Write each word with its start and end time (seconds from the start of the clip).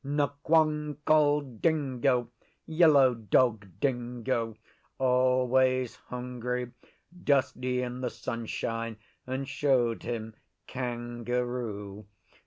Nqong 0.03 0.97
called 1.05 1.61
Dingo 1.61 2.31
Yellow 2.65 3.13
Dog 3.13 3.67
Dingo 3.79 4.55
always 4.97 5.97
hungry, 6.07 6.71
dusty 7.23 7.83
in 7.83 8.01
the 8.01 8.09
sunshine, 8.09 8.97
and 9.27 9.47
showed 9.47 10.01
him 10.01 10.33
Kangaroo. 10.65 12.07